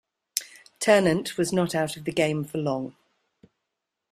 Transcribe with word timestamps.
Ternent 0.79 1.37
was 1.37 1.53
not 1.53 1.75
out 1.75 1.95
of 1.95 2.05
the 2.05 2.11
game 2.11 2.43
for 2.43 2.57
long. 2.57 2.95